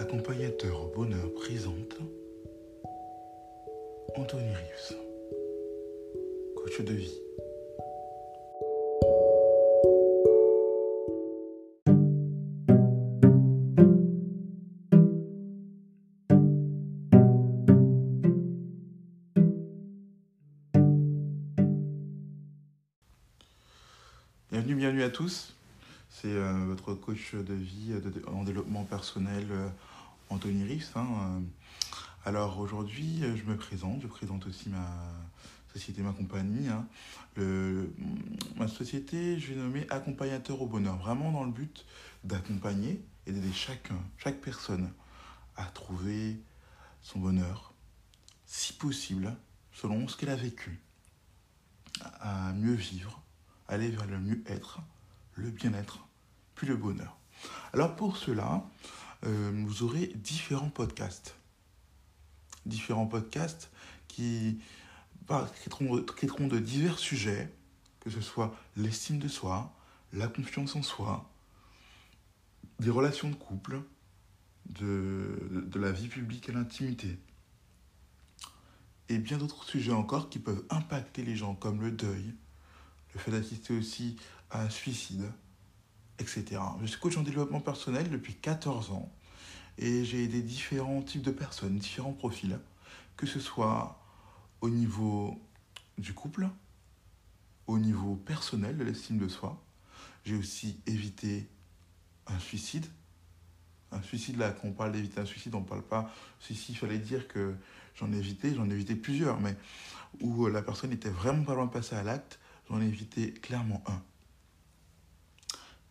[0.00, 1.98] Accompagnateur au bonheur présente
[4.16, 4.96] Anthony Rives,
[6.56, 7.20] coach de vie.
[24.50, 25.52] Bienvenue, bienvenue à tous.
[26.10, 29.68] C'est euh, votre coach de vie euh, en développement personnel, euh,
[30.30, 30.90] Anthony Rives.
[30.94, 31.40] hein, euh.
[32.24, 34.86] Alors aujourd'hui, euh, je me présente, je présente aussi ma
[35.72, 36.68] société, ma compagnie.
[36.68, 36.86] hein.
[38.56, 41.86] Ma société, je vais nommer Accompagnateur au bonheur, vraiment dans le but
[42.24, 44.90] d'accompagner et d'aider chacun, chaque personne
[45.56, 46.38] à trouver
[47.02, 47.72] son bonheur,
[48.46, 49.34] si possible,
[49.72, 50.80] selon ce qu'elle a vécu,
[52.20, 53.22] à mieux vivre,
[53.68, 54.80] aller vers le mieux-être,
[55.34, 56.00] le bien-être,
[56.54, 57.16] puis le bonheur.
[57.72, 58.62] Alors pour cela,
[59.26, 61.36] euh, vous aurez différents podcasts.
[62.66, 63.70] Différents podcasts
[64.08, 64.60] qui
[65.26, 67.52] bah, traiteront, de divers sujets,
[68.00, 69.72] que ce soit l'estime de soi,
[70.12, 71.30] la confiance en soi,
[72.78, 73.82] des relations de couple,
[74.66, 77.18] de, de la vie publique à l'intimité.
[79.08, 82.34] Et bien d'autres sujets encore qui peuvent impacter les gens, comme le deuil,
[83.14, 84.16] le fait d'assister aussi
[84.50, 85.30] à un suicide,
[86.20, 89.10] Je suis coach en développement personnel depuis 14 ans
[89.78, 92.58] et j'ai aidé différents types de personnes, différents profils,
[93.16, 93.98] que ce soit
[94.60, 95.40] au niveau
[95.96, 96.48] du couple,
[97.66, 99.62] au niveau personnel de l'estime de soi.
[100.24, 101.48] J'ai aussi évité
[102.26, 102.86] un suicide.
[103.90, 106.12] Un suicide, là, quand on parle d'éviter un suicide, on ne parle pas.
[106.38, 107.54] Si, il fallait dire que
[107.94, 109.56] j'en ai évité, j'en ai évité plusieurs, mais
[110.20, 113.82] où la personne était vraiment pas loin de passer à l'acte, j'en ai évité clairement
[113.86, 114.02] un.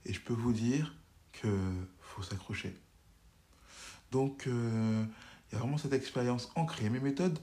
[0.09, 0.95] Et je peux vous dire
[1.33, 1.47] que
[2.02, 2.75] faut s'accrocher.
[4.11, 5.05] Donc, euh,
[5.52, 6.89] il y a vraiment cette expérience ancrée.
[6.89, 7.37] Mes méthodes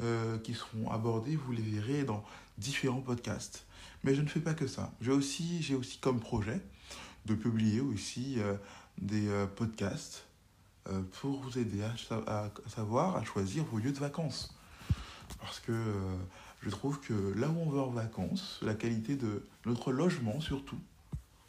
[0.00, 2.24] euh, qui seront abordées, vous les verrez dans
[2.56, 3.66] différents podcasts.
[4.02, 4.94] Mais je ne fais pas que ça.
[5.02, 5.62] J'ai aussi,
[6.00, 6.62] comme projet
[7.26, 8.54] de publier aussi euh,
[8.96, 10.24] des podcasts
[11.20, 11.94] pour vous aider à,
[12.26, 14.56] à- savoir, à choisir vos lieux de vacances.
[15.38, 15.92] Parce que
[16.62, 20.78] je trouve que là où on va en vacances, la qualité de notre logement surtout,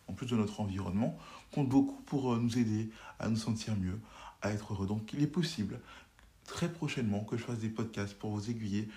[0.07, 1.18] en plus de notre environnement,
[1.51, 4.00] compte beaucoup pour euh, nous aider à nous sentir mieux,
[4.41, 4.88] à être heureux.
[4.88, 5.79] Donc il est possible
[6.45, 8.88] très prochainement que je fasse des podcasts pour vous aiguiller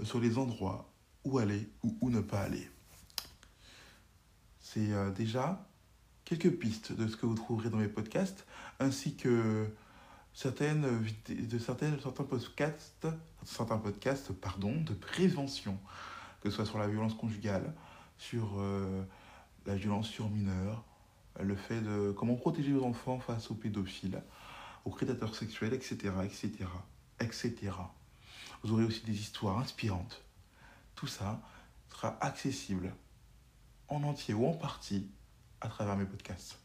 [0.00, 0.90] euh, sur les endroits
[1.24, 2.70] où aller ou où ne pas aller.
[4.60, 5.66] C'est euh, déjà
[6.24, 8.46] quelques pistes de ce que vous trouverez dans mes podcasts,
[8.80, 9.66] ainsi que
[10.34, 10.86] certaines,
[11.28, 13.06] de certaines, certains podcasts,
[13.44, 15.78] certains podcasts pardon, de prévention,
[16.42, 17.74] que ce soit sur la violence conjugale,
[18.18, 18.62] sur
[19.68, 20.82] la violence sur mineurs,
[21.38, 24.22] le fait de comment protéger vos enfants face aux pédophiles,
[24.84, 26.64] aux prédateurs sexuels, etc., etc.,
[27.20, 27.54] etc.
[28.62, 30.24] Vous aurez aussi des histoires inspirantes.
[30.94, 31.40] Tout ça
[31.90, 32.94] sera accessible
[33.88, 35.10] en entier ou en partie
[35.60, 36.58] à travers mes podcasts.